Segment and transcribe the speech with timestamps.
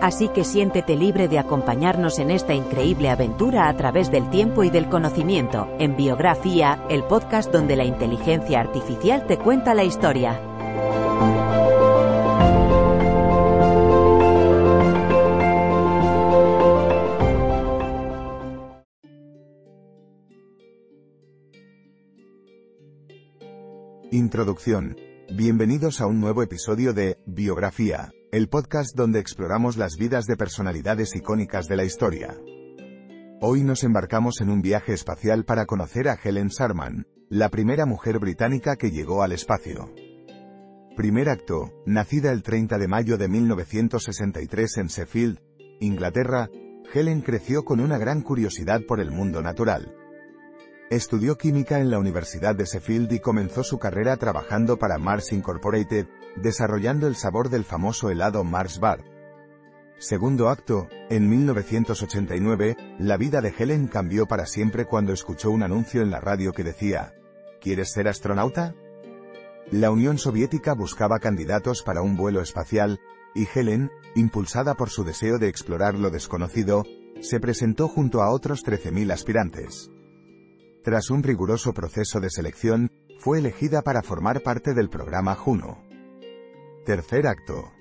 [0.00, 4.70] Así que siéntete libre de acompañarnos en esta increíble aventura a través del tiempo y
[4.70, 10.40] del conocimiento, en Biografía, el podcast donde la inteligencia artificial te cuenta la historia.
[24.10, 24.96] Introducción.
[25.30, 31.16] Bienvenidos a un nuevo episodio de Biografía, el podcast donde exploramos las vidas de personalidades
[31.16, 32.36] icónicas de la historia.
[33.40, 38.18] Hoy nos embarcamos en un viaje espacial para conocer a Helen Sarman, la primera mujer
[38.18, 39.94] británica que llegó al espacio.
[40.94, 45.40] Primer acto, nacida el 30 de mayo de 1963 en Sheffield,
[45.80, 46.50] Inglaterra,
[46.92, 49.94] Helen creció con una gran curiosidad por el mundo natural.
[50.90, 56.06] Estudió química en la Universidad de Sheffield y comenzó su carrera trabajando para Mars Incorporated,
[56.36, 59.04] desarrollando el sabor del famoso helado Mars Bar.
[59.98, 66.00] Segundo acto, en 1989, la vida de Helen cambió para siempre cuando escuchó un anuncio
[66.00, 67.12] en la radio que decía,
[67.60, 68.74] ¿Quieres ser astronauta?
[69.70, 72.98] La Unión Soviética buscaba candidatos para un vuelo espacial,
[73.34, 76.84] y Helen, impulsada por su deseo de explorar lo desconocido,
[77.20, 79.90] se presentó junto a otros 13.000 aspirantes.
[80.82, 85.82] Tras un riguroso proceso de selección, fue elegida para formar parte del programa Juno.
[86.84, 87.72] Tercer acto.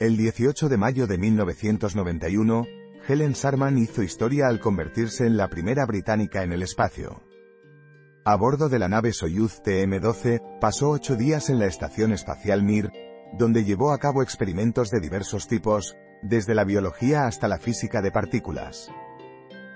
[0.00, 2.66] El 18 de mayo de 1991,
[3.06, 7.22] Helen Sarman hizo historia al convertirse en la primera británica en el espacio.
[8.24, 12.90] A bordo de la nave Soyuz TM-12, pasó ocho días en la Estación Espacial Mir,
[13.38, 18.10] donde llevó a cabo experimentos de diversos tipos, desde la biología hasta la física de
[18.10, 18.90] partículas.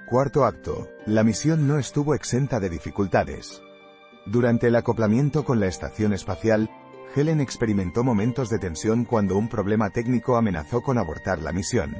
[0.07, 0.91] Cuarto acto.
[1.07, 3.63] La misión no estuvo exenta de dificultades.
[4.27, 6.71] Durante el acoplamiento con la estación espacial,
[7.17, 11.97] Helen experimentó momentos de tensión cuando un problema técnico amenazó con abortar la misión.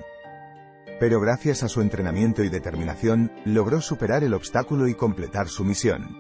[1.01, 6.15] Pero gracias a su entrenamiento y determinación, logró superar el obstáculo y completar su misión.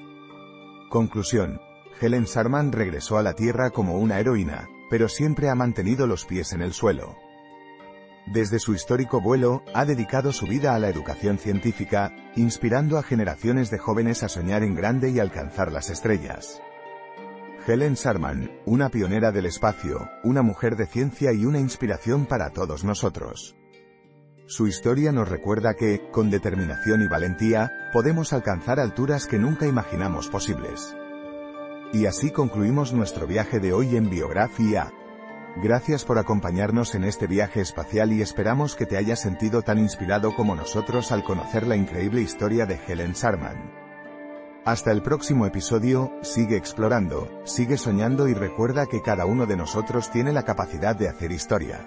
[0.88, 1.60] Conclusión.
[2.00, 6.54] Helen Sarman regresó a la Tierra como una heroína, pero siempre ha mantenido los pies
[6.54, 7.14] en el suelo.
[8.26, 13.70] Desde su histórico vuelo, ha dedicado su vida a la educación científica, inspirando a generaciones
[13.70, 16.62] de jóvenes a soñar en grande y alcanzar las estrellas.
[17.66, 22.84] Helen Sarman, una pionera del espacio, una mujer de ciencia y una inspiración para todos
[22.84, 23.56] nosotros.
[24.46, 30.28] Su historia nos recuerda que, con determinación y valentía, podemos alcanzar alturas que nunca imaginamos
[30.28, 30.94] posibles.
[31.92, 34.92] Y así concluimos nuestro viaje de hoy en Biografía,
[35.56, 40.34] Gracias por acompañarnos en este viaje espacial y esperamos que te hayas sentido tan inspirado
[40.34, 43.72] como nosotros al conocer la increíble historia de Helen Sarman.
[44.64, 50.10] Hasta el próximo episodio, sigue explorando, sigue soñando y recuerda que cada uno de nosotros
[50.10, 51.86] tiene la capacidad de hacer historia.